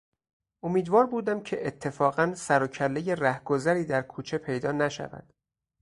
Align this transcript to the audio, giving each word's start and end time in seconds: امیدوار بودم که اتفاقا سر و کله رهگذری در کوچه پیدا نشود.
امیدوار 0.63 1.05
بودم 1.07 1.39
که 1.39 1.67
اتفاقا 1.67 2.35
سر 2.35 2.63
و 2.63 2.67
کله 2.67 3.15
رهگذری 3.15 3.85
در 3.85 4.01
کوچه 4.01 4.37
پیدا 4.37 4.71
نشود. 4.71 5.33